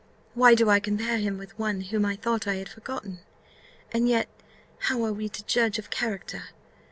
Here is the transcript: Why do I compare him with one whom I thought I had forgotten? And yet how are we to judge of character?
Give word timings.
Why 0.33 0.55
do 0.55 0.67
I 0.67 0.79
compare 0.79 1.19
him 1.19 1.37
with 1.37 1.59
one 1.59 1.81
whom 1.81 2.05
I 2.07 2.15
thought 2.15 2.47
I 2.47 2.55
had 2.55 2.67
forgotten? 2.69 3.19
And 3.91 4.09
yet 4.09 4.27
how 4.79 5.03
are 5.05 5.13
we 5.13 5.29
to 5.29 5.45
judge 5.45 5.77
of 5.77 5.91
character? 5.91 6.45